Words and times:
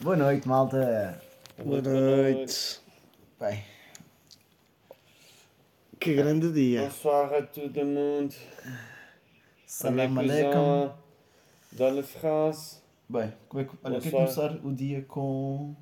Boa 0.00 0.16
noite, 0.16 0.46
malta. 0.46 1.20
Boa 1.58 1.82
noite. 1.82 2.80
Bem, 3.40 3.64
Que 5.98 6.14
grande 6.14 6.52
dia. 6.52 6.82
Bonsoir 6.82 7.34
a 7.34 7.42
todo 7.42 7.84
monde. 7.84 8.36
salam 9.66 10.14
cousins 10.14 10.92
Dans 11.72 11.96
la 11.96 12.02
France. 12.04 12.80
Bem, 13.08 13.32
como 13.48 13.60
é 13.60 13.64
que, 13.64 13.76
olha, 13.82 13.94
eu 13.96 14.00
quero 14.00 14.16
começar 14.16 14.52
o 14.64 14.72
dia 14.72 15.02
com. 15.02 15.74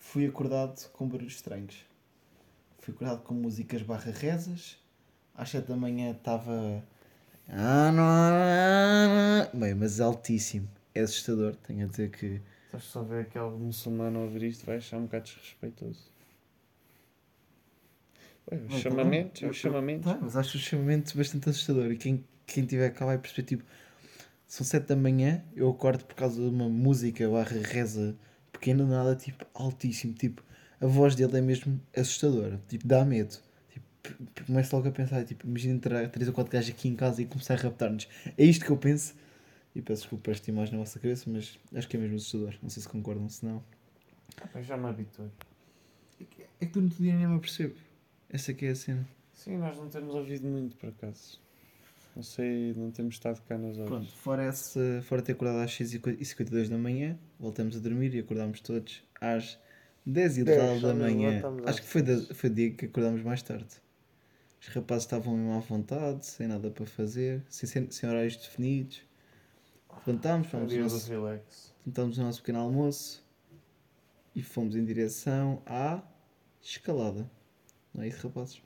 Fui 0.00 0.26
acordado 0.26 0.90
com 0.90 1.06
barulhos 1.06 1.34
estranhos. 1.34 1.76
Fui 2.80 2.92
acordado 2.92 3.22
com 3.22 3.34
músicas 3.34 3.82
barra 3.82 4.10
rezas. 4.10 4.76
Às 5.36 5.50
7 5.50 5.68
da 5.68 5.76
manhã 5.76 6.10
estava. 6.10 6.82
Ah, 7.48 7.90
ah, 7.90 9.48
não. 9.52 9.60
Bem, 9.60 9.72
mas 9.74 10.00
altíssimo. 10.00 10.68
É 10.92 11.02
assustador, 11.02 11.54
tenho 11.56 11.86
a 11.86 11.88
dizer 11.88 12.10
que. 12.10 12.40
Estás 12.76 12.84
só 12.92 13.02
ver 13.02 13.22
aquele 13.22 13.48
muçulmano 13.56 14.20
ouvir 14.20 14.42
isto, 14.42 14.66
vai 14.66 14.76
achar 14.76 14.98
um 14.98 15.04
bocado 15.04 15.24
desrespeitoso. 15.24 16.12
Ué, 18.52 18.58
os 18.58 18.74
tá 18.74 18.78
chamamentos, 18.80 19.40
bem. 19.40 19.50
os 19.50 19.56
chamamentos. 19.56 20.12
Tá, 20.12 20.18
mas 20.20 20.36
acho 20.36 20.58
o 20.58 20.60
chamamento 20.60 21.16
bastante 21.16 21.48
assustador. 21.48 21.90
E 21.90 21.96
quem, 21.96 22.22
quem 22.46 22.66
tiver 22.66 22.90
cá 22.90 23.06
vai 23.06 23.16
perceber, 23.16 23.46
tipo, 23.46 23.64
são 24.46 24.64
7 24.64 24.88
da 24.88 24.96
manhã, 24.96 25.42
eu 25.54 25.70
acordo 25.70 26.04
por 26.04 26.14
causa 26.14 26.38
de 26.38 26.48
uma 26.48 26.68
música 26.68 27.26
barra 27.30 27.56
reza 27.62 28.14
pequena, 28.52 28.84
nada, 28.84 29.16
tipo, 29.16 29.46
altíssimo. 29.54 30.12
Tipo, 30.12 30.44
a 30.78 30.86
voz 30.86 31.14
dele 31.14 31.38
é 31.38 31.40
mesmo 31.40 31.80
assustadora. 31.96 32.60
Tipo, 32.68 32.86
dá 32.86 33.02
medo. 33.06 33.38
Tipo, 33.70 34.44
começo 34.44 34.76
logo 34.76 34.88
a 34.88 34.92
pensar, 34.92 35.24
tipo, 35.24 35.46
imagina 35.46 35.74
entrar 35.74 36.10
3 36.10 36.28
ou 36.28 36.34
4 36.34 36.52
gajos 36.52 36.70
aqui 36.70 36.88
em 36.88 36.94
casa 36.94 37.22
e 37.22 37.24
começar 37.24 37.54
a 37.54 37.56
raptar-nos. 37.56 38.06
É 38.36 38.44
isto 38.44 38.66
que 38.66 38.70
eu 38.70 38.76
penso. 38.76 39.14
E 39.76 39.82
peço 39.82 40.02
desculpa 40.02 40.30
esta 40.30 40.50
imagem 40.50 40.72
na 40.72 40.80
vossa 40.80 40.98
cabeça, 40.98 41.28
mas 41.28 41.58
acho 41.74 41.86
que 41.86 41.98
é 41.98 42.00
mesmo 42.00 42.16
assustador. 42.16 42.54
Não 42.62 42.70
sei 42.70 42.82
se 42.82 42.88
concordam, 42.88 43.28
se 43.28 43.44
não. 43.44 43.62
Eu 44.54 44.62
já 44.62 44.74
me 44.74 44.86
habituei. 44.86 45.28
É 46.58 46.64
que 46.64 46.72
durante 46.72 46.94
o 46.94 47.02
dia 47.02 47.14
nem 47.14 47.26
me 47.26 47.36
apercebo. 47.36 47.74
Essa 48.30 48.52
aqui 48.52 48.64
é 48.64 48.70
a 48.70 48.74
cena. 48.74 49.06
Sim, 49.34 49.58
nós 49.58 49.76
não 49.76 49.90
temos 49.90 50.14
ouvido 50.14 50.46
muito 50.48 50.74
por 50.78 50.88
acaso. 50.88 51.38
Não 52.16 52.22
sei, 52.22 52.72
não 52.74 52.90
temos 52.90 53.16
estado 53.16 53.42
cá 53.42 53.58
nas 53.58 53.76
horas. 53.76 53.90
Pronto, 53.90 54.12
fora, 54.12 54.44
essa, 54.44 55.02
fora 55.02 55.20
ter 55.20 55.32
acordado 55.32 55.58
às 55.58 55.70
6h52 55.72 56.70
da 56.70 56.78
manhã, 56.78 57.18
voltamos 57.38 57.76
a 57.76 57.78
dormir 57.78 58.14
e 58.14 58.20
acordámos 58.20 58.62
todos 58.62 59.04
às 59.20 59.58
10 60.06 60.38
e 60.38 60.44
tal 60.46 60.80
da 60.80 60.94
manhã. 60.94 61.42
Acho 61.66 61.82
que 61.82 61.86
foi, 61.86 62.02
foi 62.32 62.48
o 62.48 62.52
dia 62.54 62.70
que 62.70 62.86
acordámos 62.86 63.22
mais 63.22 63.42
tarde. 63.42 63.68
Os 64.58 64.68
rapazes 64.68 65.04
estavam 65.04 65.36
mesmo 65.36 65.52
à 65.52 65.58
vontade, 65.58 66.24
sem 66.24 66.48
nada 66.48 66.70
para 66.70 66.86
fazer, 66.86 67.44
sem, 67.50 67.90
sem 67.90 68.08
horários 68.08 68.36
definidos. 68.36 69.05
Levantámos, 70.06 70.46
fomos 70.48 70.72
o 70.72 70.78
nosso, 70.78 71.08
relax. 71.10 71.74
tentámos 71.84 72.18
o 72.18 72.22
nosso 72.22 72.40
pequeno 72.40 72.60
almoço 72.60 73.24
e 74.34 74.42
fomos 74.42 74.74
em 74.76 74.84
direção 74.84 75.62
à 75.66 76.00
escalada. 76.62 77.30
Não 77.94 78.02
é 78.04 78.08
isso, 78.08 78.26
rapazes? 78.26 78.60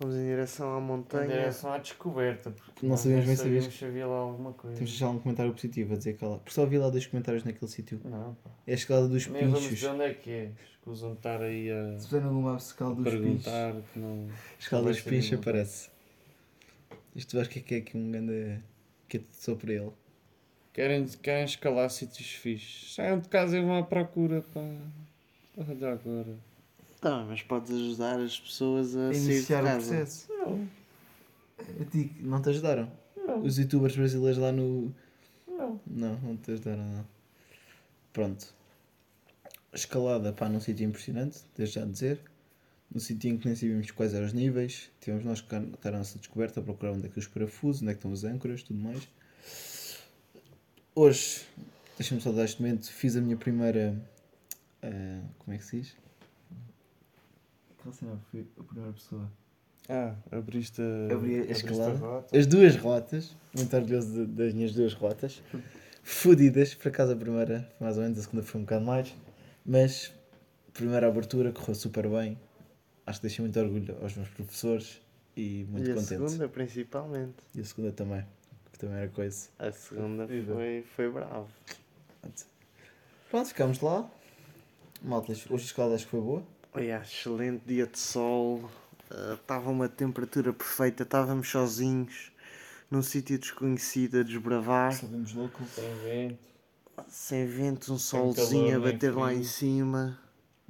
Vamos 0.00 0.16
em 0.16 0.24
direção 0.26 0.74
à 0.76 0.80
Em 0.80 0.82
montanha. 0.82 1.28
direção 1.28 1.72
à 1.72 1.78
descoberta, 1.78 2.50
porque 2.50 2.84
Não 2.86 2.96
sabíamos 2.96 3.26
nem 3.26 3.36
bem 3.36 3.44
sabíamos 3.44 3.74
se 3.78 3.84
havia 3.84 4.06
lá 4.06 4.16
alguma 4.18 4.52
coisa. 4.52 4.76
Temos 4.76 4.90
de 4.90 4.98
deixar 4.98 5.10
um 5.14 5.18
comentário 5.20 5.52
positivo 5.52 5.94
a 5.94 5.96
dizer 5.96 6.16
que 6.16 6.24
lá. 6.24 6.38
Porque 6.38 6.50
só 6.50 6.66
vi 6.66 6.78
lá 6.78 6.90
dois 6.90 7.06
comentários 7.06 7.44
naquele 7.44 7.70
sítio. 7.70 8.00
Não, 8.04 8.34
pá. 8.34 8.50
É 8.66 8.72
a 8.72 8.74
escalada 8.74 9.08
dos 9.08 9.26
Nem 9.28 9.42
vamos 9.44 9.60
pinchos. 9.60 9.74
dizer 9.78 9.88
onde 9.90 10.02
é 10.04 10.14
que 10.14 10.30
é. 10.30 10.52
Escusam 10.72 11.12
estar 11.12 11.40
aí 11.40 11.70
a, 11.70 11.98
Se 11.98 12.06
puser 12.06 12.22
no 12.22 12.28
Google 12.30 12.50
Maps, 12.52 12.66
escala 12.66 12.90
a 12.90 12.94
dos 12.94 13.04
pinchos. 13.04 13.44
perguntar 13.44 13.82
que 13.92 13.98
não. 14.00 14.28
Escala 14.58 14.82
vai 14.82 14.92
dos 14.92 15.02
pinchos 15.02 15.38
aparece. 15.38 15.90
Isto 17.14 17.38
acho 17.38 17.50
que 17.50 17.58
é 17.60 17.62
que 17.62 17.74
é 17.74 17.78
aqui 17.78 17.96
um 17.96 18.10
grande. 18.10 18.58
Que 19.12 19.18
é 19.18 19.20
só 19.30 19.54
para 19.54 19.74
ele. 19.74 19.92
Querem, 20.72 21.06
querem 21.06 21.44
escalar 21.44 21.90
sítios 21.90 22.30
fixes. 22.30 22.94
Saiam 22.94 23.18
de 23.18 23.28
casa 23.28 23.58
e 23.58 23.60
vão 23.62 23.76
à 23.76 23.82
procura, 23.82 24.40
pá. 24.54 24.60
Olha 25.58 25.92
agora. 25.92 26.34
Tá, 26.98 27.22
mas 27.28 27.42
podes 27.42 27.70
ajudar 27.72 28.18
as 28.18 28.40
pessoas 28.40 28.96
a 28.96 29.10
A 29.10 29.12
sair 29.12 29.20
de 29.20 29.32
iniciar 29.32 29.62
o 29.62 29.66
casa. 29.66 29.86
processo. 29.88 30.32
Não, 30.32 30.68
Eu 31.78 31.84
digo, 31.92 32.14
não 32.26 32.40
te 32.40 32.48
ajudaram? 32.48 32.90
não, 33.14 33.42
Os 33.42 33.58
youtubers 33.58 33.94
brasileiros 33.94 34.38
lá 34.38 34.50
no. 34.50 34.94
não. 35.46 35.78
Não, 35.86 36.18
não 36.20 36.36
te 36.38 36.52
ajudaram, 36.52 36.82
não. 36.86 37.06
Pronto. 38.14 38.54
Escalada, 39.74 40.32
pá, 40.32 40.48
num 40.48 40.60
sítio 40.60 40.86
impressionante, 40.86 41.40
desde 41.56 41.74
já 41.80 41.84
dizer. 41.84 42.18
No 42.94 43.00
sítio 43.00 43.30
em 43.30 43.38
que 43.38 43.46
nem 43.46 43.56
sabíamos 43.56 43.90
quais 43.90 44.12
eram 44.12 44.26
os 44.26 44.32
níveis. 44.32 44.90
Tivemos 45.00 45.24
nós 45.24 45.40
que 45.40 45.54
estar 45.54 45.94
a 45.94 45.98
nossa 45.98 46.18
descoberta, 46.18 46.60
a 46.60 46.62
procurar 46.62 46.92
onde 46.92 47.06
é 47.06 47.08
que 47.08 47.18
os 47.18 47.26
parafusos, 47.26 47.80
onde 47.82 47.90
é 47.90 47.94
que 47.94 47.98
estão 47.98 48.12
as 48.12 48.22
âncoras, 48.24 48.62
tudo 48.62 48.78
mais. 48.80 49.08
Hoje, 50.94 51.42
deixa-me 51.98 52.20
só 52.20 52.30
dar 52.32 52.44
este 52.44 52.60
momento, 52.60 52.90
fiz 52.92 53.16
a 53.16 53.20
minha 53.20 53.36
primeira. 53.36 53.96
ah, 54.82 55.20
como 55.38 55.54
é 55.54 55.58
que 55.58 55.64
se 55.64 55.80
diz? 55.80 55.96
Qual 57.82 57.92
será? 57.94 58.16
Foi 58.30 58.46
a 58.58 58.62
primeira 58.62 58.92
pessoa. 58.92 59.30
Ah, 59.88 60.14
abriste 60.30 60.80
a. 60.82 61.14
Abri 61.14 61.38
a 61.38 61.42
abriste 61.42 61.64
escalada. 61.64 61.94
rota. 61.98 62.38
As 62.38 62.46
duas 62.46 62.76
rotas, 62.76 63.34
muito 63.56 63.74
orgulhoso 63.74 64.12
de- 64.12 64.26
das 64.26 64.52
minhas 64.54 64.72
duas 64.74 64.92
rotas, 64.92 65.42
fodidas, 66.02 66.74
por 66.74 66.88
acaso 66.88 67.12
a 67.12 67.16
primeira 67.16 67.68
mais 67.80 67.96
ou 67.96 68.02
menos, 68.02 68.18
a 68.18 68.22
segunda 68.22 68.42
foi 68.44 68.60
um 68.60 68.64
bocado 68.64 68.84
mais, 68.84 69.14
mas 69.64 70.12
a 70.68 70.72
primeira 70.72 71.08
abertura 71.08 71.50
correu 71.52 71.74
super 71.74 72.06
bem, 72.08 72.38
acho 73.06 73.20
que 73.20 73.26
deixei 73.26 73.42
muito 73.44 73.58
orgulho 73.58 73.96
aos 74.02 74.14
meus 74.16 74.28
professores 74.28 75.00
e 75.36 75.66
muito 75.68 75.88
e 75.88 75.92
a 75.92 75.94
contente. 75.94 76.08
segunda, 76.08 76.48
principalmente. 76.48 77.36
E 77.54 77.60
a 77.60 77.64
segunda 77.64 77.92
também, 77.92 78.24
que 78.72 78.78
também 78.78 78.96
era 78.98 79.08
coisa. 79.08 79.48
A 79.58 79.72
segunda 79.72 80.26
foi, 80.26 80.84
foi 80.94 81.10
bravo. 81.10 81.48
Pronto, 83.30 83.48
ficámos 83.48 83.80
lá. 83.80 84.08
Malta, 85.02 85.32
hoje 85.32 85.48
a 85.50 85.56
escalada 85.56 85.94
acho 85.94 86.04
que 86.04 86.10
foi 86.10 86.20
boa. 86.20 86.42
Olha, 86.74 87.02
excelente 87.02 87.62
dia 87.66 87.86
de 87.86 87.98
sol. 87.98 88.70
Estava 89.34 89.70
uma 89.70 89.88
temperatura 89.88 90.52
perfeita. 90.52 91.02
Estávamos 91.02 91.48
sozinhos 91.48 92.30
num 92.90 93.02
sítio 93.02 93.38
desconhecido 93.38 94.20
a 94.20 94.22
desbravar. 94.22 94.92
Só 94.92 95.06
vimos 95.06 95.32
louco. 95.34 95.62
Tem 95.74 95.94
vento. 95.96 96.38
Sem 97.08 97.46
vento, 97.46 97.92
um 97.92 97.98
Sem 97.98 98.20
calor, 98.20 98.34
solzinho 98.34 98.76
a 98.76 98.80
bater 98.80 99.14
lá 99.14 99.34
em 99.34 99.42
cima. 99.42 100.18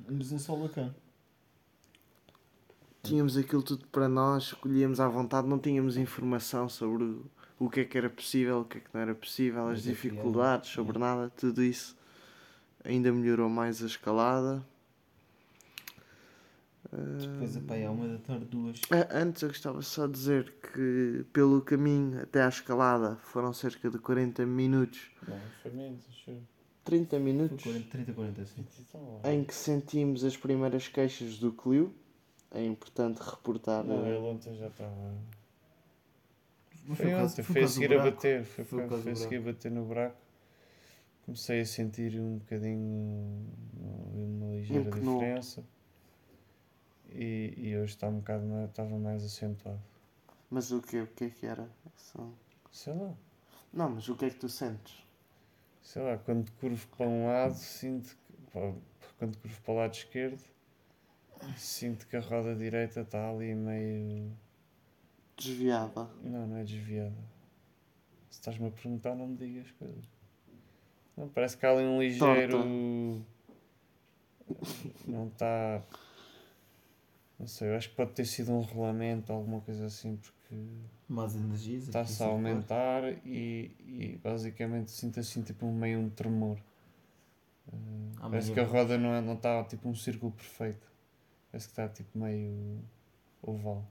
Mas 0.09 0.33
um 0.33 0.39
sol 0.39 0.67
bacana. 0.67 0.95
Tínhamos 3.03 3.37
aquilo 3.37 3.63
tudo 3.63 3.87
para 3.89 4.09
nós, 4.09 4.45
escolhíamos 4.45 5.01
à 5.01 5.09
vontade, 5.09 5.49
não 5.49 5.59
tínhamos 5.59 5.97
informação 5.97 6.69
sobre 6.69 7.03
o, 7.05 7.25
o 7.59 7.69
que 7.69 7.81
é 7.81 7.85
que 7.85 7.99
era 7.99 8.09
possível, 8.09 8.61
o 8.61 8.65
que 8.65 8.79
é 8.79 8.81
que 8.81 8.89
não 8.95 9.01
era 9.01 9.15
possível, 9.15 9.69
as 9.69 9.79
é 9.79 9.83
fiel. 9.83 9.95
dificuldades, 9.95 10.71
sobre 10.71 10.99
nada, 10.99 11.31
tudo 11.31 11.63
isso 11.63 11.97
ainda 12.85 13.13
melhorou 13.13 13.49
mais 13.49 13.83
a 13.83 13.87
escalada. 13.87 14.65
Depois, 16.93 17.57
é 17.57 17.89
uma 17.89 18.07
da 18.07 18.19
tarde, 18.19 18.45
duas. 18.45 18.81
Ah, 18.91 19.09
Antes 19.19 19.43
eu 19.43 19.49
gostava 19.49 19.81
só 19.81 20.07
de 20.07 20.13
dizer 20.13 20.53
que 20.75 21.25
pelo 21.33 21.63
caminho 21.63 22.21
até 22.21 22.43
à 22.43 22.49
escalada 22.49 23.17
foram 23.23 23.53
cerca 23.53 23.89
de 23.89 23.99
40 23.99 24.45
minutos, 24.45 25.11
Não, 25.27 25.41
foi 25.63 25.71
menos, 25.73 26.01
acho 26.11 26.31
eu. 26.31 26.43
30 26.85 27.11
Foi 27.11 27.19
minutos, 27.21 27.63
40, 27.63 27.89
30, 27.89 28.13
40, 28.13 28.45
sim. 28.45 28.67
Em 29.25 29.45
que 29.45 29.55
sentimos 29.55 30.25
as 30.25 30.37
primeiras 30.37 30.89
queixas 30.89 31.39
do 31.39 31.53
Clio. 31.53 31.95
É 32.55 32.65
importante 32.65 33.19
reportar. 33.19 33.83
Não, 33.85 34.05
eh, 34.05 34.11
ele 34.11 34.19
ontem 34.19 34.55
já 34.55 34.69
estava. 34.69 35.15
Mas 36.87 36.99
Foi 36.99 37.15
ontem, 37.15 37.43
foi 37.43 37.63
a 37.63 37.69
seguir 37.69 37.95
a 37.99 38.03
bater. 38.03 38.45
Foi, 38.45 38.65
Foi 38.65 38.89
foi, 38.89 39.03
foi 39.03 39.13
a 39.13 39.17
seguir 39.17 39.37
a 39.37 39.41
bater 39.41 39.71
no 39.71 39.85
buraco. 39.85 40.17
Comecei 41.25 41.61
a 41.61 41.67
sentir 41.67 42.19
um 42.21 42.39
bocadinho 42.39 43.47
uma 44.15 44.55
ligeira 44.55 44.89
Empenou. 44.91 45.15
diferença. 45.19 45.65
E, 47.11 47.55
e 47.57 47.77
hoje 47.77 47.93
está 47.95 48.09
um 48.09 48.19
bocado 48.19 48.45
mais, 48.45 48.69
estava 48.71 48.99
mais 48.99 49.25
acentuado. 49.25 49.81
Mas 50.51 50.73
o 50.73 50.83
que, 50.83 51.01
o 51.01 51.07
que 51.07 51.25
é 51.25 51.31
que 51.31 51.47
era? 51.47 51.69
Só- 51.97 52.29
Sei 52.71 52.93
lá. 52.93 53.15
Não, 53.73 53.91
mas 53.91 54.09
o 54.09 54.17
que 54.17 54.25
é 54.27 54.31
que 54.31 54.37
tu 54.39 54.49
sentes? 54.49 54.95
Sei 55.83 56.03
lá, 56.03 56.19
quando 56.19 56.51
curvo 56.53 56.87
para 56.97 57.07
um 57.09 57.27
lado, 57.27 57.55
sinto 57.55 58.17
que. 58.27 58.33
pá, 58.53 58.73
Quando 59.19 59.39
curvo 59.39 59.61
para 59.63 59.73
o 59.73 59.77
lado 59.77 59.95
esquerdo, 59.95 60.43
sinto 61.57 62.07
que 62.07 62.17
a 62.17 62.21
roda 62.21 62.55
direita 62.55 63.01
está 63.01 63.29
ali 63.31 63.55
meio. 63.55 64.31
Desviada. 65.37 66.09
Não, 66.23 66.47
não 66.47 66.57
é 66.57 66.65
desviada. 66.65 67.15
Se 68.31 68.39
estás-me 68.41 68.69
a 68.69 68.71
perguntar, 68.71 69.15
não 69.15 69.27
me 69.29 69.37
digas 69.37 69.71
coisas. 69.73 70.05
Não, 71.17 71.29
parece 71.29 71.57
que 71.57 71.67
há 71.67 71.71
ali 71.73 71.85
um 71.85 72.01
ligeiro. 72.01 72.59
Não 75.07 75.27
está. 75.29 75.83
Não 77.39 77.47
sei, 77.47 77.71
eu 77.71 77.77
acho 77.77 77.91
que 77.91 77.97
pode 77.97 78.13
ter 78.13 78.25
sido 78.25 78.53
um 78.53 78.61
rolamento 78.61 79.33
alguma 79.33 79.61
coisa 79.61 79.87
assim, 79.87 80.17
porque 80.17 80.55
Mais 81.09 81.35
energias. 81.35 81.85
está-se 81.89 82.23
a 82.23 82.27
aumentar 82.27 83.03
e, 83.27 83.75
e 83.81 84.21
basicamente 84.23 84.93
sinto 84.93 85.19
assim 85.19 85.43
tipo 85.43 85.67
um 85.67 85.75
meio 85.75 85.99
um 85.99 86.09
tremor. 86.09 86.57
Uh, 87.67 88.13
parece 88.31 88.53
que 88.53 88.61
a 88.61 88.65
roda 88.65 88.97
não 88.97 89.13
é- 89.15 89.21
não 89.21 89.35
está 89.35 89.65
tipo 89.65 89.89
um 89.89 89.95
círculo 89.95 90.31
perfeito. 90.33 90.87
Parece 91.53 91.67
que 91.69 91.73
está 91.73 91.87
tipo 91.89 92.19
meio 92.19 92.83
oval. 93.43 93.87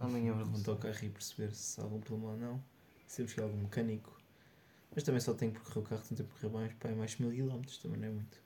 Amanhã 0.00 0.32
vou 0.32 0.44
levantar 0.44 0.72
o 0.72 0.76
carro 0.78 1.04
e 1.04 1.10
perceber 1.10 1.52
se 1.54 1.78
há 1.80 1.84
algum 1.84 2.00
problema 2.00 2.32
ou 2.32 2.36
não. 2.38 2.64
Se 3.06 3.22
eu 3.22 3.26
buscar 3.26 3.42
algum 3.42 3.58
mecânico 3.58 4.20
Mas 4.94 5.04
também 5.04 5.20
só 5.20 5.32
tenho 5.34 5.52
que 5.52 5.60
percorrer 5.60 5.84
o 5.86 5.88
carro, 5.88 6.02
tenho 6.02 6.16
que 6.16 6.24
percorrer 6.24 6.52
mais, 6.52 6.72
pá, 6.74 6.88
é 6.88 6.94
mais 6.94 7.16
mil 7.18 7.30
quilómetros, 7.30 7.78
também 7.78 8.00
não 8.00 8.08
é 8.08 8.10
muito. 8.10 8.38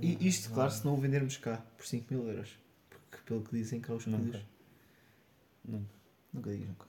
E 0.00 0.26
isto, 0.26 0.50
claro, 0.52 0.72
se 0.72 0.84
não 0.84 0.94
o 0.94 0.96
vendermos 1.00 1.36
cá 1.36 1.58
por 1.76 1.86
5 1.86 2.12
mil 2.12 2.26
euros. 2.28 2.58
Porque 2.90 3.18
pelo 3.24 3.42
que 3.42 3.56
dizem 3.56 3.80
cá 3.80 3.94
os 3.94 4.06
Nunca. 4.06 4.24
pedidos. 4.24 4.46
Nunca. 5.64 5.90
Nunca 6.32 6.50
digas 6.50 6.68
nunca. 6.68 6.86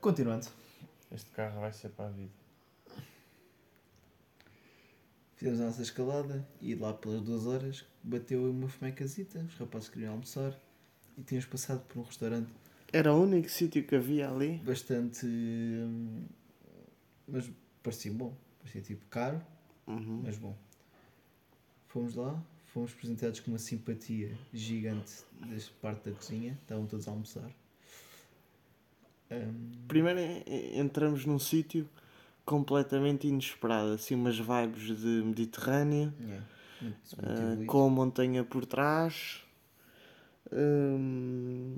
Continuando. 0.00 0.48
Este 1.12 1.30
carro 1.30 1.60
vai 1.60 1.72
ser 1.72 1.90
para 1.90 2.06
a 2.06 2.10
vida. 2.10 2.39
Fizemos 5.40 5.58
a 5.62 5.64
nossa 5.68 5.80
escalada 5.80 6.46
e 6.60 6.74
lá 6.74 6.92
pelas 6.92 7.22
duas 7.22 7.46
horas 7.46 7.86
bateu 8.02 8.50
uma 8.50 8.68
fomecazita, 8.68 9.38
os 9.38 9.54
rapazes 9.56 9.88
queriam 9.88 10.12
almoçar 10.12 10.54
e 11.16 11.22
tínhamos 11.22 11.46
passado 11.48 11.80
por 11.88 12.00
um 12.00 12.02
restaurante 12.02 12.50
Era 12.92 13.14
o 13.14 13.22
único 13.22 13.48
sítio 13.48 13.82
que 13.82 13.94
havia 13.96 14.28
ali. 14.28 14.58
bastante. 14.58 15.24
hum, 15.24 16.26
mas 17.26 17.50
parecia 17.82 18.12
bom. 18.12 18.36
Parecia 18.58 18.82
tipo 18.82 19.02
caro, 19.06 19.40
Uhum. 19.86 20.20
mas 20.22 20.36
bom. 20.36 20.54
Fomos 21.88 22.16
lá, 22.16 22.38
fomos 22.66 22.92
apresentados 22.92 23.40
com 23.40 23.50
uma 23.50 23.58
simpatia 23.58 24.36
gigante 24.52 25.22
desta 25.48 25.72
parte 25.80 26.10
da 26.10 26.14
cozinha, 26.16 26.58
estavam 26.60 26.84
todos 26.84 27.08
a 27.08 27.12
almoçar. 27.12 27.50
Hum, 29.30 29.70
Primeiro 29.88 30.20
eh, 30.20 30.78
entramos 30.78 31.24
num 31.24 31.38
sítio 31.38 31.88
completamente 32.44 33.26
inesperado, 33.26 33.92
assim 33.92 34.14
umas 34.14 34.38
vibes 34.38 34.98
de 34.98 35.22
Mediterrâneo, 35.24 36.12
eh, 36.22 36.92
evoluído. 37.22 37.66
com 37.66 37.86
a 37.86 37.90
montanha 37.90 38.44
por 38.44 38.66
trás, 38.66 39.44
hum, 40.52 41.76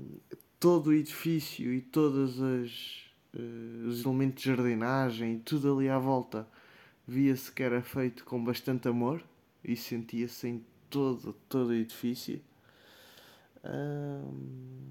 todo 0.59 0.87
o 0.87 0.93
edifício 0.93 1.73
e 1.73 1.81
todos 1.81 2.41
as, 2.41 3.05
eh, 3.35 3.87
os 3.87 4.03
elementos 4.05 4.43
de 4.43 4.49
jardinagem 4.49 5.35
e 5.35 5.39
tudo 5.39 5.77
ali 5.77 5.89
à 5.89 5.99
volta 5.99 6.47
via-se 7.07 7.51
que 7.51 7.61
era 7.61 7.81
feito 7.81 8.23
com 8.23 8.43
bastante 8.43 8.87
amor 8.87 9.23
e 9.63 9.75
sentia-se 9.75 10.47
em 10.47 10.65
todo, 10.89 11.33
todo 11.49 11.69
o 11.69 11.73
edifício. 11.73 12.41
Hum, 13.65 14.89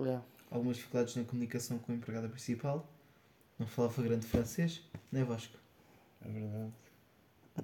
é. 0.00 0.20
Algumas 0.50 0.76
dificuldades 0.76 1.16
na 1.16 1.24
comunicação 1.24 1.78
com 1.78 1.92
a 1.92 1.94
empregada 1.94 2.28
principal. 2.28 2.88
Não 3.58 3.66
falava 3.66 4.02
grande 4.02 4.26
francês, 4.26 4.82
não 5.10 5.20
é 5.20 5.24
Vasco? 5.24 5.56
É 6.24 6.28
verdade. 6.28 6.72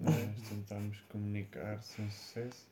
Nós 0.01 0.49
tentámos 0.49 1.01
comunicar 1.11 1.83
sem 1.83 2.09
sucesso. 2.11 2.67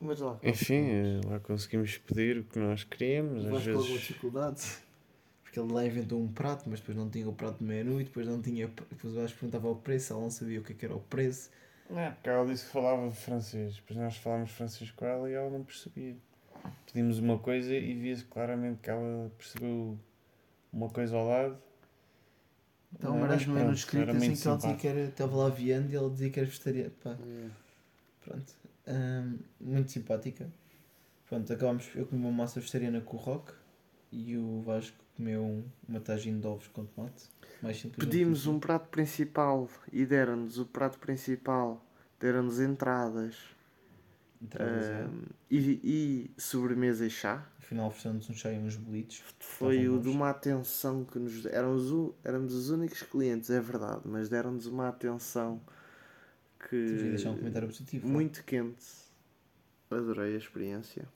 Mas 0.00 0.18
lá, 0.20 0.38
enfim, 0.42 0.82
eh, 0.88 1.20
lá 1.26 1.38
conseguimos 1.40 1.98
pedir 1.98 2.38
o 2.38 2.44
que 2.44 2.58
nós 2.58 2.84
queríamos. 2.84 3.44
O 3.44 3.48
Às 3.48 3.52
Vasco 3.52 3.64
com 3.64 3.70
alguma 3.78 3.86
vezes. 3.88 4.00
dificuldade. 4.06 4.62
Porque 5.42 5.58
ele 5.60 5.72
lá 5.72 5.84
inventou 5.84 6.22
um 6.22 6.32
prato, 6.32 6.70
mas 6.70 6.80
depois 6.80 6.96
não 6.96 7.10
tinha 7.10 7.28
o 7.28 7.32
prato 7.34 7.58
de 7.58 7.64
menu 7.64 8.00
e 8.00 8.04
depois 8.04 8.26
não 8.26 8.40
tinha. 8.40 8.68
Depois 8.68 9.12
o 9.12 9.20
Vasco 9.20 9.38
perguntava 9.38 9.68
o 9.68 9.76
preço, 9.76 10.12
ela 10.12 10.22
não 10.22 10.30
sabia 10.30 10.60
o 10.60 10.62
que, 10.62 10.72
é 10.72 10.76
que 10.76 10.84
era 10.84 10.94
o 10.94 11.00
preço. 11.00 11.50
Não, 11.90 11.98
é 11.98 12.10
porque 12.12 12.28
ela 12.30 12.46
disse 12.46 12.64
que 12.64 12.70
falava 12.70 13.10
francês. 13.10 13.74
Depois 13.76 13.98
nós 13.98 14.16
falámos 14.16 14.50
francês 14.52 14.90
com 14.92 15.04
ela 15.04 15.28
e 15.28 15.34
ela 15.34 15.50
não 15.50 15.64
percebia. 15.64 16.16
Pedimos 16.86 17.18
uma 17.18 17.38
coisa 17.38 17.74
e 17.74 17.94
via-se 17.94 18.24
claramente 18.24 18.80
que 18.82 18.90
ela 18.90 19.30
percebeu 19.38 19.98
uma 20.72 20.88
coisa 20.88 21.16
ao 21.16 21.26
lado. 21.26 21.58
Então, 22.92 23.12
Não, 23.12 23.20
mas 23.20 23.30
mas 23.30 23.46
no 23.46 23.54
menu 23.54 23.64
pronto, 23.66 23.78
escrito 23.78 24.08
era 24.08 24.18
assim 24.18 24.34
que 24.34 24.48
ela 24.48 24.56
dizia 24.56 24.76
que 24.76 24.88
era. 24.88 25.00
Estava 25.00 25.36
lá 25.36 25.48
viando 25.48 25.92
e 25.92 25.96
ela 25.96 26.10
dizia 26.10 26.30
que 26.30 26.40
era 26.40 26.48
vegetariana. 26.48 26.92
Pá, 27.02 27.16
pronto. 28.24 28.54
Hum, 28.88 29.38
muito 29.60 29.92
simpática. 29.92 30.50
Pronto, 31.28 31.52
acabámos. 31.52 31.88
Eu 31.94 32.06
comi 32.06 32.20
uma 32.20 32.32
massa 32.32 32.58
vegetariana 32.58 33.00
com 33.00 33.16
o 33.16 33.20
Rock 33.20 33.52
e 34.10 34.36
o 34.36 34.60
Vasco 34.62 34.96
comeu 35.16 35.42
um, 35.42 35.64
uma 35.88 36.00
tagine 36.00 36.40
de 36.40 36.46
ovos 36.46 36.66
com 36.68 36.84
tomate. 36.84 37.28
Mais 37.62 37.80
Pedimos 37.82 38.46
um 38.46 38.58
prato 38.58 38.88
principal 38.88 39.68
e 39.92 40.04
deram-nos 40.04 40.58
o 40.58 40.66
prato 40.66 40.98
principal, 40.98 41.84
deram-nos 42.18 42.58
entradas 42.58 43.36
e, 45.50 45.80
e 45.84 46.30
sobremesa 46.40 47.06
e 47.06 47.10
chá. 47.10 47.46
Afinal, 47.58 47.88
oferecemos 47.88 48.28
um 48.30 48.34
chá 48.34 48.50
e 48.52 48.58
uns 48.58 48.76
bolitos. 48.76 49.22
Foi 49.38 49.88
o 49.88 50.00
de 50.00 50.08
uma 50.08 50.30
atenção 50.30 51.04
que 51.04 51.18
nos 51.18 51.44
éramos, 51.46 51.90
o, 51.92 52.14
éramos 52.24 52.54
os 52.54 52.70
únicos 52.70 53.02
clientes, 53.02 53.50
é 53.50 53.60
verdade, 53.60 54.02
mas 54.04 54.28
deram-nos 54.28 54.66
uma 54.66 54.88
atenção 54.88 55.60
Temos 56.68 56.96
de 56.98 57.02
que 57.04 57.08
deixar 57.10 57.30
um 57.30 57.36
comentário 57.38 57.68
positivo. 57.68 58.08
muito 58.08 58.42
quente. 58.44 58.86
Adorei 59.90 60.34
a 60.34 60.38
experiência. 60.38 61.06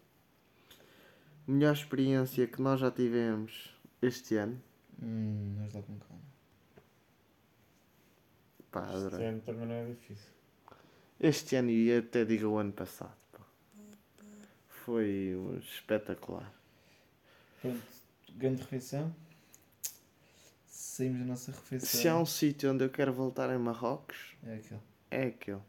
Melhor 1.47 1.75
experiência 1.75 2.47
que 2.47 2.61
nós 2.63 2.81
já 2.81 2.91
tivemos 2.91 3.77
este 4.03 4.37
ano. 4.37 4.61
Hum, 5.03 5.55
vamos 5.59 5.75
lá 5.75 5.83
com 5.83 5.99
calma. 5.99 6.23
Pá, 8.71 8.85
Este 8.87 8.97
adorei. 9.07 9.27
ano 9.29 9.41
também 9.43 9.67
não 9.67 9.75
é 9.75 9.87
difícil. 9.91 10.33
Este 11.21 11.57
ano 11.57 11.71
e 11.71 11.97
até 11.97 12.25
digo 12.25 12.49
o 12.49 12.57
ano 12.59 12.73
passado. 12.73 13.15
pá. 13.33 13.41
Foi 14.69 15.37
espetacular. 15.63 16.53
Pronto, 17.61 17.81
grande 18.37 18.61
refeição. 18.63 19.15
Saímos 20.67 21.21
da 21.21 21.25
nossa 21.27 21.51
refeição. 21.53 21.89
Se 22.01 22.09
há 22.09 22.17
um 22.17 22.27
sítio 22.27 22.73
onde 22.73 22.85
eu 22.85 22.91
quero 22.91 23.13
voltar 23.13 23.53
em 23.55 23.59
Marrocos, 23.59 24.37
É 24.45 24.55
aquele. 24.55 24.81
é 25.11 25.23
aquele. 25.27 25.61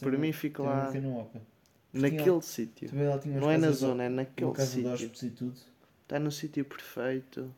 Por 0.00 0.18
mim 0.18 0.32
fico 0.32 0.62
lá 0.64 0.92
naquele 1.92 2.42
sítio. 2.42 2.90
Não 3.40 3.50
é 3.50 3.56
na 3.56 3.70
zona, 3.70 4.04
é 4.04 4.08
naquele 4.08 4.54
sítio. 4.66 5.54
Está 6.02 6.18
no 6.18 6.30
sítio 6.30 6.64
perfeito. 6.64 7.54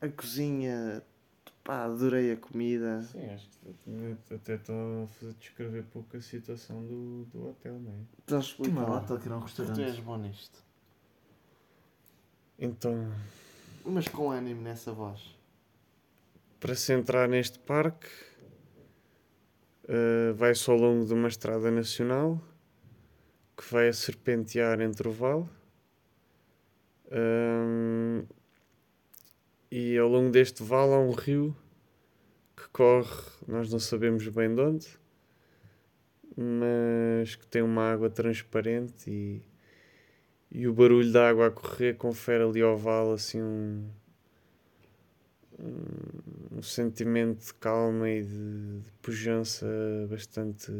A 0.00 0.08
cozinha, 0.08 1.02
pá, 1.66 1.84
adorei 1.84 2.32
a 2.32 2.36
comida. 2.36 3.02
Sim, 3.02 3.26
acho 3.26 3.48
que 3.50 4.34
até 4.34 4.54
estou 4.54 5.04
a 5.04 5.06
fazer 5.08 5.34
descrever 5.34 5.82
pouco 5.92 6.16
a 6.16 6.20
situação 6.20 6.86
do, 6.86 7.24
do 7.24 7.48
hotel, 7.48 7.80
não 7.80 7.92
é? 7.92 7.96
Estás 8.20 8.44
a 8.44 8.46
explicar 8.46 8.88
lá. 8.88 9.00
que 9.04 9.12
era 9.28 9.36
um 9.36 9.44
Tu 9.44 9.80
és 9.80 9.98
bom 9.98 10.16
nisto. 10.16 10.64
Então, 12.58 13.12
Mas 13.84 14.08
com 14.08 14.30
ânimo 14.30 14.62
nessa 14.62 14.92
voz. 14.92 15.36
para 16.58 16.74
se 16.74 16.92
entrar 16.92 17.28
neste 17.28 17.58
parque, 17.58 18.08
eh, 19.88 20.32
vai-se 20.34 20.70
ao 20.70 20.76
longo 20.76 21.04
de 21.04 21.12
uma 21.12 21.28
estrada 21.28 21.70
nacional 21.70 22.40
que 23.56 23.64
vai 23.72 23.88
a 23.88 23.92
serpentear 23.92 24.80
entre 24.80 25.08
o 25.08 25.12
vale. 25.12 25.46
Ahm, 27.10 28.24
e 29.70 29.98
ao 29.98 30.08
longo 30.08 30.30
deste 30.30 30.62
vale 30.62 30.92
há 30.94 30.98
um 30.98 31.12
rio 31.12 31.56
que 32.56 32.68
corre, 32.70 33.22
nós 33.46 33.70
não 33.70 33.78
sabemos 33.78 34.26
bem 34.28 34.54
de 34.54 34.60
onde, 34.60 34.88
mas 36.36 37.34
que 37.36 37.46
tem 37.46 37.62
uma 37.62 37.90
água 37.90 38.08
transparente 38.08 39.10
e, 39.10 39.42
e 40.50 40.66
o 40.66 40.72
barulho 40.72 41.12
da 41.12 41.28
água 41.28 41.48
a 41.48 41.50
correr 41.50 41.96
confere 41.96 42.44
ali 42.44 42.62
ao 42.62 42.76
vale 42.76 43.12
assim 43.12 43.42
um, 43.42 43.88
um, 45.58 46.58
um 46.58 46.62
sentimento 46.62 47.44
de 47.44 47.54
calma 47.54 48.08
e 48.08 48.22
de, 48.22 48.80
de 48.80 48.92
pujança 49.02 49.66
bastante 50.08 50.72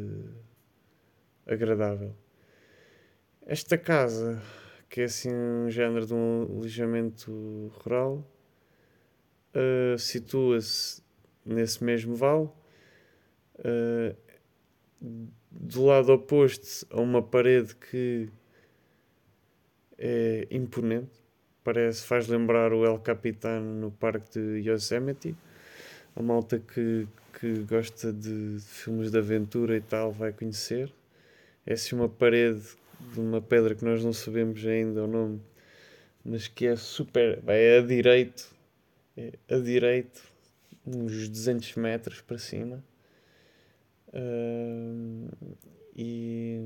agradável. 1.45 2.15
Esta 3.45 3.77
casa, 3.77 4.41
que 4.89 5.01
é 5.01 5.03
assim 5.05 5.33
um 5.33 5.69
género 5.69 6.05
de 6.05 6.13
um 6.13 6.43
alojamento 6.43 7.71
rural, 7.79 8.27
uh, 9.57 9.97
situa-se 9.97 11.01
nesse 11.45 11.83
mesmo 11.83 12.15
vale, 12.15 12.49
uh, 13.59 14.15
do 15.49 15.85
lado 15.85 16.13
oposto 16.13 16.85
a 16.91 17.01
uma 17.01 17.21
parede 17.21 17.75
que 17.75 18.29
é 19.97 20.47
imponente, 20.51 21.09
parece, 21.63 22.03
faz 22.03 22.27
lembrar 22.27 22.71
o 22.71 22.85
El 22.85 22.99
Capitan 22.99 23.59
no 23.59 23.91
parque 23.91 24.39
de 24.39 24.69
Yosemite. 24.69 25.35
A 26.15 26.21
malta 26.21 26.59
que, 26.59 27.07
que 27.39 27.59
gosta 27.63 28.11
de 28.13 28.57
filmes 28.59 29.11
de 29.11 29.17
aventura 29.17 29.75
e 29.75 29.81
tal 29.81 30.11
vai 30.11 30.31
conhecer. 30.31 30.91
É 31.65 31.73
assim 31.73 31.95
uma 31.95 32.09
parede 32.09 32.63
de 33.13 33.19
uma 33.19 33.41
pedra 33.41 33.75
que 33.75 33.83
nós 33.83 34.03
não 34.03 34.13
sabemos 34.13 34.65
ainda 34.65 35.03
o 35.03 35.07
nome, 35.07 35.41
mas 36.23 36.47
que 36.47 36.65
é 36.67 36.75
super. 36.75 37.39
É 37.47 37.79
a 37.79 37.81
direito, 37.81 38.55
a 39.49 39.57
direito, 39.57 40.21
uns 40.85 41.29
200 41.29 41.75
metros 41.75 42.21
para 42.21 42.37
cima. 42.37 42.83
Ahm, 44.13 45.27
e. 45.95 46.59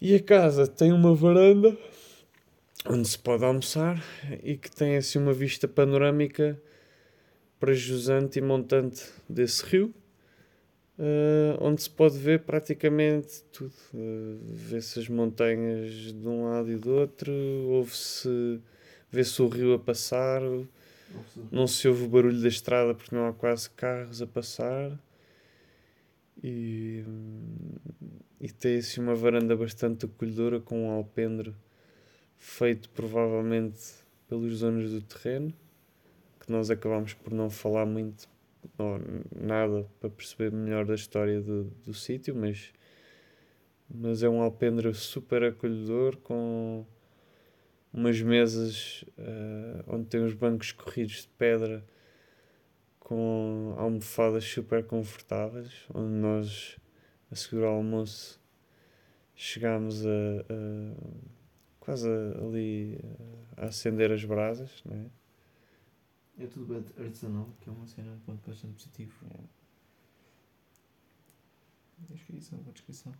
E 0.00 0.14
a 0.16 0.20
casa 0.22 0.66
tem 0.66 0.92
uma 0.92 1.14
varanda 1.14 1.76
onde 2.86 3.08
se 3.08 3.18
pode 3.18 3.44
almoçar 3.44 4.02
e 4.42 4.56
que 4.56 4.70
tem 4.70 4.96
assim 4.96 5.18
uma 5.18 5.32
vista 5.32 5.68
panorâmica 5.68 6.60
para 7.60 7.72
jusante 7.72 8.38
e 8.38 8.42
montante 8.42 9.04
desse 9.28 9.64
rio. 9.64 9.94
eh, 10.98 11.56
onde 11.60 11.82
se 11.82 11.90
pode 11.90 12.18
ver 12.18 12.40
praticamente 12.40 13.42
tudo. 13.52 13.72
Uh, 13.94 14.38
Vê-se 14.54 14.98
as 15.00 15.08
montanhas 15.08 15.92
de 16.12 16.28
um 16.28 16.44
lado 16.44 16.70
e 16.70 16.76
do 16.76 16.92
outro, 16.94 17.32
ouve-se, 17.68 18.60
vê-se 19.12 19.42
o 19.42 19.48
rio 19.48 19.74
a 19.74 19.78
passar, 19.78 20.40
não 21.50 21.66
se 21.66 21.86
ouve 21.86 22.04
o 22.04 22.08
barulho 22.08 22.40
da 22.40 22.48
estrada 22.48 22.94
porque 22.94 23.14
não 23.14 23.26
há 23.26 23.32
quase 23.32 23.68
carros 23.70 24.22
a 24.22 24.26
passar. 24.26 24.98
E, 26.42 27.04
e 28.40 28.50
tem 28.50 28.78
assim 28.78 29.00
uma 29.00 29.14
varanda 29.14 29.54
bastante 29.54 30.06
acolhedora 30.06 30.58
com 30.60 30.88
um 30.88 30.90
alpendre 30.90 31.54
feito 32.38 32.88
provavelmente 32.90 33.80
pelos 34.28 34.60
donos 34.60 34.90
do 34.90 35.02
terreno, 35.02 35.52
que 36.40 36.50
nós 36.50 36.70
acabamos 36.70 37.12
por 37.12 37.32
não 37.32 37.50
falar 37.50 37.84
muito 37.84 38.28
ou 38.78 38.98
nada 39.36 39.86
para 40.00 40.08
perceber 40.08 40.50
melhor 40.50 40.86
da 40.86 40.94
história 40.94 41.40
do, 41.40 41.64
do 41.84 41.92
sítio, 41.92 42.34
mas, 42.34 42.72
mas 43.88 44.22
é 44.22 44.28
um 44.28 44.40
alpendre 44.40 44.92
super 44.94 45.44
acolhedor 45.44 46.16
com 46.16 46.84
umas 47.92 48.20
mesas 48.20 49.04
uh, 49.18 49.84
onde 49.86 50.06
tem 50.06 50.24
os 50.24 50.34
bancos 50.34 50.72
corridos 50.72 51.22
de 51.22 51.28
pedra 51.28 51.84
com 52.98 53.74
almofadas 53.76 54.44
super 54.44 54.86
confortáveis, 54.86 55.86
onde 55.92 56.14
nós 56.14 56.78
a 57.30 57.34
seguir 57.34 57.64
ao 57.64 57.74
almoço 57.74 58.40
chegámos 59.34 60.06
a, 60.06 60.10
a 60.10 60.94
quase 61.80 62.08
ali 62.08 62.98
a 63.56 63.66
acender 63.66 64.12
as 64.12 64.24
brasas, 64.24 64.82
não 64.84 64.96
é? 64.96 66.46
Tudo 66.46 66.66
bem 66.66 66.84
artesanal, 67.04 67.54
que 67.60 67.68
é 67.68 67.72
uma 67.72 67.86
cena, 67.86 68.12
um 68.12 68.18
ponto 68.20 68.48
bastante 68.48 68.74
positivo. 68.74 69.12
É. 69.30 69.38
Que 72.16 72.32
é 72.32 72.36
é 72.36 72.72
descrição. 72.72 73.12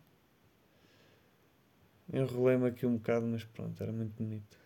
Enrolei-me 2.13 2.67
aqui 2.69 2.85
um 2.85 2.97
bocado, 2.97 3.27
mas 3.27 3.45
pronto, 3.45 3.81
era 3.83 3.93
muito 3.93 4.15
bonito. 4.23 4.62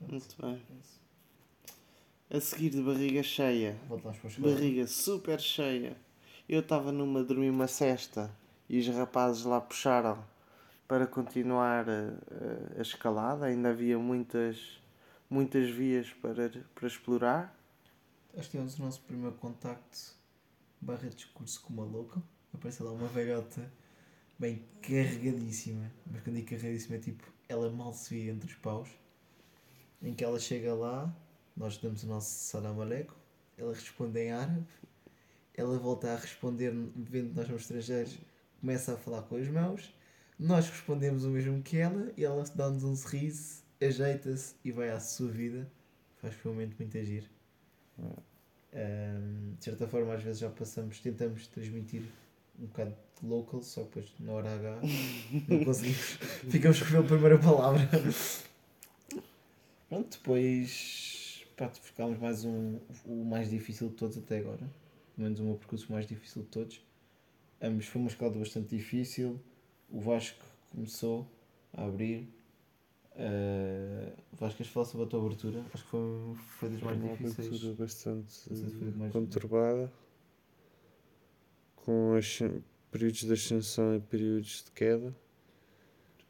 Muito 0.00 0.36
bem. 0.40 0.62
A 2.30 2.40
seguir 2.40 2.70
de 2.70 2.82
barriga 2.82 3.22
cheia. 3.22 3.76
Voltamos 3.88 4.18
para. 4.18 4.30
Barriga 4.38 4.86
super 4.86 5.40
cheia. 5.40 5.96
Eu 6.48 6.60
estava 6.60 6.92
numa 6.92 7.20
a 7.20 7.22
dormir 7.22 7.50
uma 7.50 7.66
cesta 7.68 8.30
e 8.68 8.78
os 8.78 8.88
rapazes 8.88 9.44
lá 9.44 9.60
puxaram 9.60 10.22
para 10.88 11.06
continuar 11.06 11.88
a, 11.88 11.92
a- 11.92 12.78
a 12.78 12.82
escalada. 12.82 13.46
Ainda 13.46 13.70
havia 13.70 13.98
muitas, 13.98 14.80
muitas 15.30 15.70
vias 15.70 16.10
para, 16.12 16.50
para 16.74 16.86
explorar. 16.86 17.56
Acho 18.36 18.44
que 18.46 18.50
tivemos 18.52 18.78
o 18.78 18.82
nosso 18.82 19.00
primeiro 19.02 19.36
contacto 19.36 20.14
barra 20.80 21.08
discurso 21.08 21.62
com 21.62 21.72
uma 21.72 21.84
louca. 21.84 22.20
Aparece 22.52 22.82
lá 22.82 22.90
uma 22.92 23.08
velhota 23.08 23.70
bem 24.38 24.62
carregadíssima. 24.82 25.90
Mas 26.10 26.22
quando 26.22 26.36
digo 26.36 26.48
carregadíssima 26.48 26.96
é 26.96 26.98
tipo, 26.98 27.24
ela 27.48 27.70
mal 27.70 27.92
se 27.94 28.12
via 28.14 28.32
entre 28.32 28.48
os 28.50 28.56
paus. 28.56 28.88
Em 30.04 30.14
que 30.14 30.22
ela 30.22 30.38
chega 30.38 30.74
lá, 30.74 31.12
nós 31.56 31.78
damos 31.78 32.02
o 32.02 32.06
nosso 32.06 32.28
salam 32.44 32.80
aleikum, 32.80 33.14
ela 33.56 33.72
responde 33.72 34.20
em 34.20 34.32
árabe, 34.32 34.66
ela 35.56 35.78
volta 35.78 36.12
a 36.12 36.16
responder, 36.16 36.72
vendo 36.94 37.30
que 37.30 37.36
nós 37.36 37.46
somos 37.46 37.62
estrangeiros, 37.62 38.18
começa 38.60 38.92
a 38.92 38.96
falar 38.98 39.22
com 39.22 39.36
as 39.36 39.48
mãos, 39.48 39.94
nós 40.38 40.68
respondemos 40.68 41.24
o 41.24 41.30
mesmo 41.30 41.62
que 41.62 41.78
ela 41.78 42.12
e 42.16 42.24
ela 42.24 42.44
dá-nos 42.54 42.84
um 42.84 42.94
sorriso, 42.94 43.62
ajeita-se 43.80 44.54
e 44.64 44.72
vai 44.72 44.90
à 44.90 45.00
sua 45.00 45.30
vida. 45.30 45.70
Faz 46.16 46.34
foi 46.34 46.50
um 46.50 46.54
momento 46.54 46.76
muito 46.78 46.98
agir. 46.98 47.30
Um, 47.98 49.54
de 49.56 49.64
certa 49.64 49.86
forma, 49.86 50.12
às 50.14 50.22
vezes 50.22 50.40
já 50.40 50.50
passamos, 50.50 50.98
tentamos 51.00 51.46
transmitir 51.46 52.02
um 52.58 52.66
bocado 52.66 52.94
de 53.20 53.26
local, 53.26 53.62
só 53.62 53.84
que 53.84 54.00
depois 54.00 54.12
na 54.20 54.32
hora 54.32 54.54
H 54.54 54.80
não 55.48 55.62
conseguimos. 55.64 56.18
Ficamos 56.50 56.82
com 56.82 56.98
a 56.98 57.02
primeira 57.02 57.38
palavra. 57.38 57.88
Pronto, 59.88 60.16
depois 60.18 61.44
pá, 61.56 61.68
ficámos 61.68 62.18
mais 62.18 62.44
um, 62.44 62.78
o 63.04 63.24
mais 63.24 63.50
difícil 63.50 63.88
de 63.88 63.94
todos 63.94 64.16
até 64.18 64.38
agora. 64.38 64.58
Pelo 65.14 65.24
menos 65.28 65.40
o 65.40 65.44
meu 65.44 65.54
percurso 65.56 65.90
mais 65.92 66.06
difícil 66.06 66.42
de 66.42 66.48
todos. 66.48 66.82
Ambos 67.62 67.86
foi 67.86 68.00
uma 68.00 68.08
escalada 68.08 68.38
bastante 68.38 68.76
difícil. 68.76 69.40
O 69.88 70.00
Vasco 70.00 70.44
começou 70.72 71.26
a 71.72 71.84
abrir. 71.84 72.28
Uh, 73.16 74.12
Vasco, 74.32 74.56
queres 74.56 74.72
falar 74.72 74.86
sobre 74.86 75.06
a 75.06 75.08
tua 75.08 75.24
abertura? 75.24 75.64
Acho 75.72 75.84
que 75.84 75.90
foi, 75.90 76.34
foi 76.58 76.68
das 76.70 76.80
mais 76.82 76.98
uma 77.00 77.12
difíceis. 77.16 77.46
abertura 77.48 77.74
bastante 77.74 78.52
mais- 78.96 79.12
conturbada, 79.12 79.92
com 81.76 82.14
ascen- 82.14 82.60
períodos 82.90 83.20
de 83.20 83.32
ascensão 83.32 83.94
e 83.94 84.00
períodos 84.00 84.64
de 84.64 84.72
queda. 84.72 85.14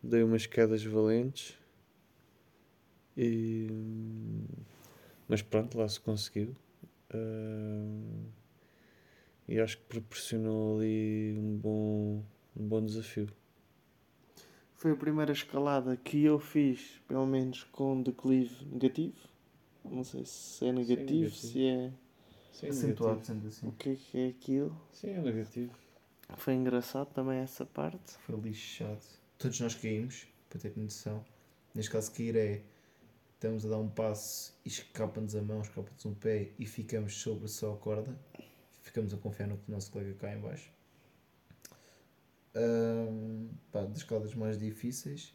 Dei 0.02 0.23
umas 0.23 0.44
quedas 0.44 0.84
valentes. 0.84 1.56
E... 3.16 3.68
Mas 5.28 5.42
pronto, 5.42 5.78
lá 5.78 5.88
se 5.88 6.00
conseguiu. 6.00 6.54
Ah, 7.11 8.25
e 9.47 9.61
acho 9.61 9.78
que 9.78 9.85
proporcionou 9.85 10.78
ali 10.78 11.37
um 11.38 11.56
bom, 11.56 12.25
um 12.56 12.68
bom 12.68 12.85
desafio. 12.85 13.28
Foi 14.75 14.92
a 14.92 14.97
primeira 14.97 15.33
escalada 15.33 15.97
que 15.97 16.25
eu 16.25 16.38
fiz, 16.38 17.00
pelo 17.06 17.26
menos 17.26 17.64
com 17.64 18.02
declive 18.02 18.66
negativo. 18.66 19.16
Não 19.85 20.02
sei 20.02 20.25
se 20.25 20.66
é 20.66 20.73
negativo, 20.73 21.21
negativo. 21.21 21.35
se 21.35 21.66
é. 21.66 21.92
Sim, 22.52 22.68
Acentuado, 22.68 23.25
sendo 23.25 23.49
assim. 23.49 23.68
O 23.68 23.73
que 23.73 23.90
é 23.90 23.97
que 23.97 24.18
é 24.18 24.28
aquilo. 24.28 24.80
Sim, 24.92 25.11
é 25.11 25.21
negativo. 25.21 25.73
Foi 26.37 26.54
engraçado 26.54 27.12
também 27.12 27.38
essa 27.38 27.66
parte. 27.66 28.16
Foi 28.18 28.38
lixado. 28.40 29.02
Todos 29.38 29.61
nós 29.61 29.75
caímos, 29.75 30.26
para 30.49 30.61
ter 30.61 30.73
noção. 30.76 31.25
Neste 31.75 31.90
caso, 31.90 32.12
cair 32.12 32.37
é. 32.37 32.62
Estamos 33.35 33.67
a 33.67 33.69
dar 33.69 33.79
um 33.79 33.88
passo 33.88 34.59
e 34.64 34.69
escapa-nos 34.69 35.37
a 35.37 35.43
mão, 35.43 35.61
escapa-nos 35.61 36.07
um 36.07 36.14
pé 36.14 36.53
e 36.59 36.67
ficamos 36.67 37.14
sobre 37.21 37.49
só 37.49 37.75
a 37.75 37.76
corda. 37.76 38.19
Ficamos 38.83 39.12
a 39.12 39.19
confiar 39.19 39.49
no 39.49 39.61
nosso 39.69 39.91
colega 39.91 40.14
cá 40.14 40.35
em 40.35 40.41
baixo. 40.41 40.73
Ahm, 42.55 43.49
pá, 43.71 43.83
das 43.83 43.99
escadas 43.99 44.35
mais 44.35 44.59
difíceis, 44.59 45.35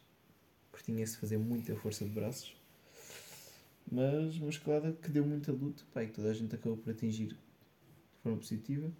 porque 0.72 0.86
tinha-se 0.86 1.18
fazer 1.18 1.38
muita 1.38 1.76
força 1.76 2.04
de 2.04 2.10
braços. 2.10 2.56
Mas 3.90 4.36
uma 4.36 4.50
escalada 4.50 4.92
que 4.92 5.10
deu 5.10 5.24
muita 5.24 5.52
luta 5.52 5.84
pá, 5.92 6.02
e 6.02 6.08
que 6.08 6.14
toda 6.14 6.30
a 6.30 6.34
gente 6.34 6.54
acabou 6.54 6.78
por 6.78 6.90
atingir 6.90 7.28
de 7.28 7.38
forma 8.22 8.38
positiva. 8.38 8.90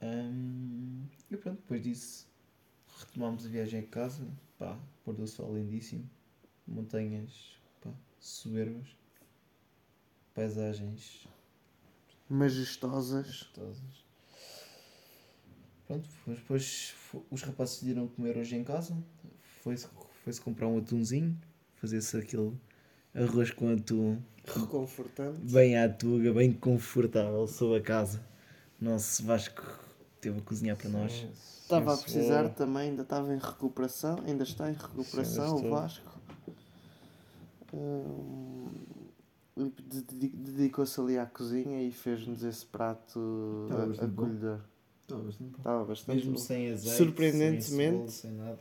Ahm, 0.00 1.06
e 1.30 1.36
pronto, 1.36 1.56
depois 1.56 1.82
disso 1.82 2.28
retomámos 2.98 3.46
a 3.46 3.48
viagem 3.48 3.80
a 3.80 3.86
casa, 3.86 4.28
pá, 4.58 4.78
pôr 5.04 5.14
do 5.14 5.26
sol 5.26 5.56
lindíssimo, 5.56 6.08
montanhas 6.66 7.58
soberbas, 8.24 8.88
paisagens 10.32 11.28
Majestosas. 12.28 13.26
gostosas. 13.26 14.04
Pronto, 15.86 16.08
mas 16.26 16.38
depois 16.38 16.94
os 17.30 17.42
rapazes 17.42 17.74
decidiram 17.74 18.08
comer 18.08 18.38
hoje 18.38 18.56
em 18.56 18.64
casa, 18.64 18.96
foi-se 19.62 19.86
foi 20.24 20.34
comprar 20.36 20.68
um 20.68 20.78
atunzinho, 20.78 21.38
fazer-se 21.74 22.16
aquele 22.16 22.58
arroz 23.14 23.50
com 23.50 23.70
atum 23.70 24.18
Reconfortante. 24.46 25.40
bem 25.40 25.76
à 25.76 25.86
tuga, 25.86 26.32
bem 26.32 26.50
confortável 26.50 27.46
sobre 27.46 27.78
a 27.78 27.82
casa. 27.82 28.24
Nosso 28.80 29.22
Vasco 29.22 29.62
teve 30.18 30.38
a 30.38 30.42
cozinhar 30.42 30.78
para 30.78 30.88
nós. 30.88 31.26
Estava 31.62 31.92
a 31.92 31.96
precisar 31.98 32.48
também, 32.54 32.90
ainda 32.90 33.02
estava 33.02 33.34
em 33.34 33.38
recuperação, 33.38 34.18
ainda 34.26 34.44
está 34.44 34.70
em 34.70 34.74
recuperação 34.74 35.56
o. 35.56 35.70
Vasco. 35.70 36.13
Dedi- 39.56 40.28
Dedicou-se 40.34 41.00
ali 41.00 41.18
à 41.18 41.26
cozinha 41.26 41.82
e 41.82 41.92
fez-nos 41.92 42.42
esse 42.42 42.66
prato 42.66 43.66
Estava 43.68 43.82
a- 43.82 43.86
bastante 43.86 44.10
bom. 44.10 44.22
acolhedor. 44.24 44.60
Estava 45.02 45.22
bastante 45.22 45.50
bom. 45.50 45.58
Estava 45.58 45.84
bastante 45.84 46.16
Mesmo 46.16 46.32
bom. 46.32 46.38
sem 46.38 46.72
azeite, 46.72 46.96
Surpreendentemente. 46.96 47.64
sem, 47.64 47.90
cebola, 47.92 48.08
sem 48.10 48.30
nada. 48.32 48.58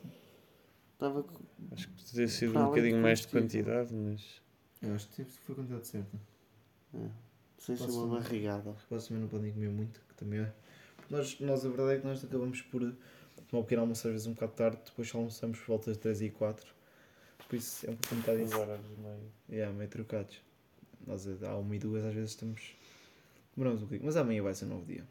Estava 0.94 1.26
Acho 1.72 1.88
que 1.90 2.04
poderia 2.06 2.28
sido 2.28 2.54
Para 2.54 2.62
um 2.62 2.66
bocadinho 2.68 3.02
mais 3.02 3.20
de 3.22 3.28
quantidade, 3.28 3.94
mas 3.94 4.42
Eu 4.82 4.94
acho 4.96 5.08
que 5.10 5.24
foi 5.24 5.54
a 5.54 5.56
quantidade 5.56 5.88
certa. 5.88 6.18
é, 6.94 7.08
sem 7.58 7.76
ser 7.76 7.90
uma 7.90 8.20
barrigada. 8.20 8.76
Os 8.92 9.08
também 9.08 9.22
não 9.24 9.30
podem 9.30 9.52
comer 9.52 9.70
muito, 9.70 10.00
que 10.08 10.14
também 10.16 10.40
é. 10.42 10.54
Nós, 11.10 11.40
nós, 11.40 11.66
a 11.66 11.70
verdade 11.70 11.98
é 11.98 12.00
que 12.02 12.08
nós 12.08 12.24
acabamos 12.24 12.62
por 12.62 12.82
tomar 13.50 13.62
um 13.62 13.64
pequeno 13.64 13.82
almoço 13.82 14.08
às 14.08 14.12
vezes 14.14 14.28
um 14.28 14.34
bocado 14.34 14.52
tarde, 14.54 14.78
depois 14.86 15.08
só 15.10 15.18
almoçamos 15.18 15.58
por 15.60 15.68
volta 15.68 15.86
das 15.90 15.98
3 15.98 16.22
e 16.22 16.30
4. 16.30 16.74
Por 17.48 17.56
isso 17.56 17.86
é 17.86 17.92
um 17.92 17.96
pouco 17.96 18.16
um 18.16 18.20
bocado 18.20 18.40
isso. 18.40 18.60
horas 18.60 18.82
e 18.86 19.02
meio. 19.02 19.32
Yeah, 19.50 19.78
meio 19.78 19.90
trocados. 19.90 20.42
Nós 21.06 21.28
à 21.44 21.58
1 21.58 21.74
e 21.74 21.80
2 21.80 22.06
às 22.06 22.14
vezes 22.14 22.30
estamos. 22.32 22.76
Demoramos 23.56 23.82
um 23.82 23.86
bocadinho, 23.86 24.06
mas 24.06 24.16
amanhã 24.16 24.42
vai 24.42 24.54
ser 24.54 24.66
um 24.66 24.70
novo 24.70 24.86
dia. 24.86 25.04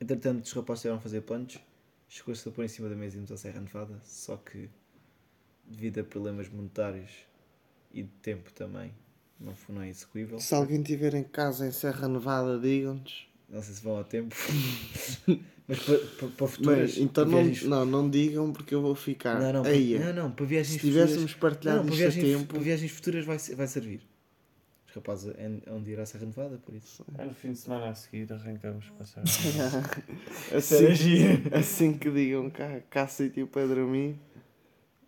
Entretanto, 0.00 0.44
os 0.44 0.52
rapazes 0.52 0.80
estiveram 0.80 0.98
a 0.98 1.00
fazer 1.00 1.22
planos, 1.22 1.58
chegou-se 2.08 2.46
a 2.46 2.52
pôr 2.52 2.64
em 2.64 2.68
cima 2.68 2.88
da 2.88 2.94
mesa 2.94 3.16
e 3.16 3.18
irmos 3.18 3.32
à 3.32 3.36
Serra 3.36 3.60
Nevada, 3.60 3.98
só 4.04 4.36
que 4.36 4.68
devido 5.64 6.00
a 6.00 6.04
problemas 6.04 6.48
monetários 6.48 7.10
e 7.92 8.02
de 8.02 8.10
tempo 8.22 8.52
também, 8.52 8.92
não 9.40 9.54
foi 9.54 9.74
não 9.74 9.82
é 9.82 9.88
execuível. 9.88 10.38
Se 10.38 10.54
alguém 10.54 10.82
tiver 10.82 11.14
em 11.14 11.24
casa 11.24 11.66
em 11.66 11.72
Serra 11.72 12.08
Nevada, 12.08 12.58
digam-nos. 12.58 13.26
Não 13.48 13.62
sei 13.62 13.74
se 13.74 13.82
vão 13.82 13.98
a 13.98 14.04
tempo. 14.04 14.34
Mas 15.68 15.80
para, 15.80 15.98
para, 15.98 16.28
para 16.28 16.46
futuras. 16.46 16.94
Bem, 16.94 17.04
então 17.04 17.24
para 17.24 17.36
não, 17.36 17.44
viagens- 17.44 17.68
não, 17.68 17.84
não 17.84 18.10
digam 18.10 18.52
porque 18.52 18.74
eu 18.74 18.80
vou 18.82 18.94
ficar. 18.94 19.40
não, 19.40 19.52
não, 19.52 19.62
para, 19.62 19.72
Aí, 19.72 19.98
não, 19.98 20.12
não, 20.12 20.30
para 20.30 20.46
viagens 20.46 20.80
se 20.80 20.86
tivéssemos 20.86 21.32
futuras. 21.32 21.54
partilhado 21.54 21.78
Não, 21.80 21.86
para 21.86 21.94
isto 21.94 22.06
a 22.06 22.10
viagens, 22.10 22.38
tempo. 22.40 22.52
para 22.54 22.62
viagens 22.62 22.90
futuras 22.92 23.24
vai, 23.24 23.38
vai 23.38 23.66
servir. 23.66 24.00
Os 24.88 24.94
rapazes 24.94 25.34
é 25.36 25.60
é 25.66 25.72
onde 25.72 25.90
irá 25.90 26.06
ser 26.06 26.18
renovada, 26.18 26.56
por 26.64 26.74
isso. 26.74 27.04
É 27.18 27.24
no 27.24 27.34
fim 27.34 27.52
de 27.52 27.58
semana 27.58 27.88
a 27.90 27.94
seguir 27.94 28.32
arrancamos 28.32 28.88
passar. 28.98 29.22
assim, 30.54 30.86
assim 31.52 31.92
que 31.98 32.10
digam 32.10 32.48
cá, 32.50 32.80
cá 32.88 33.06
sítio 33.08 33.46
para 33.46 33.66
dormir. 33.66 34.16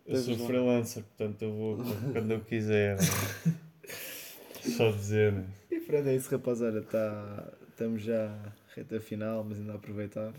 Eu 0.05 0.17
sou 0.17 0.37
freelancer, 0.37 1.03
portanto 1.03 1.41
eu 1.43 1.53
vou 1.53 1.77
quando 2.11 2.31
eu 2.31 2.39
quiser. 2.41 2.97
Só 4.61 4.91
dizer, 4.91 5.31
né? 5.31 5.45
E 5.71 5.79
pronto, 5.79 6.07
é 6.07 6.15
isso, 6.15 6.29
rapaziada. 6.31 6.81
Tá, 6.81 7.47
estamos 7.79 8.01
já 8.01 8.37
reta 8.75 8.99
final, 8.99 9.41
mas 9.45 9.57
ainda 9.57 9.71
a 9.71 9.75
aproveitar. 9.75 10.33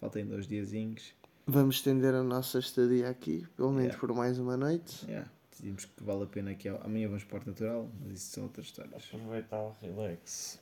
Faltam 0.00 0.22
ainda 0.22 0.36
uns 0.36 0.46
diazinhos. 0.46 1.12
Vamos 1.44 1.76
estender 1.76 2.14
a 2.14 2.22
nossa 2.22 2.60
estadia 2.60 3.08
aqui, 3.08 3.44
pelo 3.56 3.70
menos 3.70 3.94
Yeah. 3.94 3.98
por 4.00 4.14
mais 4.14 4.38
uma 4.38 4.56
noite. 4.56 5.04
Yeah, 5.06 5.28
decidimos 5.50 5.86
que 5.86 6.04
vale 6.04 6.22
a 6.22 6.26
pena 6.26 6.54
que 6.54 6.68
amanhã 6.68 7.08
vamos 7.08 7.24
para 7.24 7.38
o 7.38 7.40
Porto 7.40 7.46
Natural, 7.48 7.88
mas 8.04 8.18
isso 8.18 8.30
são 8.34 8.44
outras 8.44 8.66
histórias. 8.66 9.10
Aproveitar 9.12 9.58
o 9.60 9.74
relax. 9.82 10.60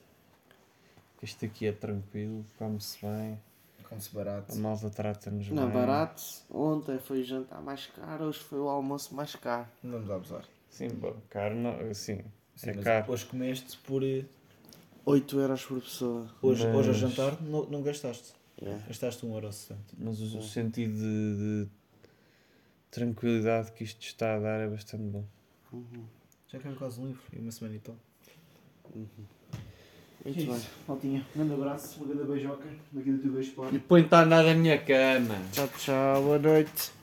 Isto 1.23 1.45
aqui 1.45 1.67
é 1.67 1.73
tranquilo, 1.73 2.47
come-se 2.57 2.99
bem, 3.05 3.39
Como-se 3.87 4.15
barato. 4.15 4.53
a 4.53 4.57
malta 4.57 4.89
trata-nos 4.89 5.47
bem. 5.49 5.55
Não 5.55 5.69
é 5.69 5.73
barato. 5.73 6.23
Ontem 6.51 6.99
foi 6.99 7.21
o 7.21 7.25
jantar 7.25 7.61
mais 7.61 7.87
caro, 7.89 8.25
hoje 8.27 8.39
foi 8.39 8.59
o 8.61 8.69
almoço 8.71 9.15
mais 9.15 9.35
caro. 9.37 9.67
Não 9.83 9.99
vamos 9.99 10.11
abusar. 10.11 10.45
Sim, 10.71 10.89
bom, 10.91 11.15
caro 11.29 11.55
não, 11.57 11.93
sim, 11.93 12.23
Sim, 12.55 12.71
é 12.71 12.75
mas 12.75 12.85
caro. 12.85 13.13
Hoje 13.13 13.27
comeste 13.27 13.77
por. 13.79 14.03
Eh, 15.07 15.11
8 15.11 15.41
euros 15.41 15.65
por 15.65 15.81
pessoa. 15.81 16.27
Hoje, 16.43 16.67
Mas- 16.67 16.77
hoje 16.77 16.89
ao 16.89 16.95
jantar 16.95 17.43
não, 17.43 17.65
não 17.67 17.83
gastaste. 17.83 18.33
Yeah. 18.61 18.83
Gastaste 18.87 19.25
1,60€. 19.27 19.77
Mas 19.99 20.21
o, 20.21 20.39
o 20.39 20.43
sentido 20.43 20.95
de, 20.95 21.37
de 21.37 21.69
tranquilidade 22.91 23.73
que 23.73 23.85
isto 23.85 24.01
está 24.03 24.37
a 24.37 24.39
dar 24.39 24.61
é 24.61 24.69
bastante 24.69 25.05
bom. 25.05 25.25
Uhum. 25.73 26.05
Já 26.49 26.59
caiu 26.59 26.77
quase 26.77 27.01
um 27.01 27.07
livro 27.09 27.23
e 27.33 27.39
uma 27.39 27.51
semana 27.51 27.77
e 27.77 27.79
tal. 27.81 27.97
Muito 28.95 30.47
bem. 30.47 30.61
Maltinha, 30.89 31.21
um 31.35 31.39
grande 31.39 31.55
abraço, 31.55 32.03
uma 32.03 32.13
grande 32.13 32.31
beijoca 32.33 32.69
daqui 32.93 33.13
do 33.13 33.19
teu 33.19 33.33
beijo 33.33 33.55
E 33.73 33.79
põe-te 33.79 34.15
a 34.15 34.23
andar 34.23 34.43
da 34.45 34.55
minha 34.55 34.79
cama. 34.79 35.37
Tchau, 35.53 35.69
tchau, 35.79 36.23
boa 36.23 36.39
noite. 36.39 36.96